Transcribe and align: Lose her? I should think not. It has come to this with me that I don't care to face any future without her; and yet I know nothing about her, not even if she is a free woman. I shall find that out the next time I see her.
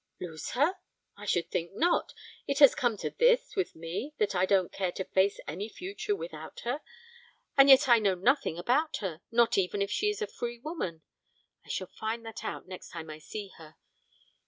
Lose 0.19 0.53
her? 0.53 0.77
I 1.15 1.27
should 1.27 1.51
think 1.51 1.73
not. 1.75 2.15
It 2.47 2.57
has 2.57 2.73
come 2.73 2.97
to 2.97 3.11
this 3.11 3.55
with 3.55 3.75
me 3.75 4.15
that 4.17 4.33
I 4.33 4.47
don't 4.47 4.71
care 4.71 4.91
to 4.93 5.03
face 5.05 5.39
any 5.47 5.69
future 5.69 6.15
without 6.15 6.61
her; 6.61 6.81
and 7.55 7.69
yet 7.69 7.87
I 7.87 7.99
know 7.99 8.15
nothing 8.15 8.57
about 8.57 8.97
her, 8.97 9.21
not 9.29 9.59
even 9.59 9.79
if 9.79 9.91
she 9.91 10.09
is 10.09 10.19
a 10.19 10.25
free 10.25 10.57
woman. 10.57 11.03
I 11.63 11.69
shall 11.69 11.85
find 11.99 12.25
that 12.25 12.43
out 12.43 12.63
the 12.63 12.69
next 12.69 12.89
time 12.89 13.11
I 13.11 13.19
see 13.19 13.49
her. 13.59 13.75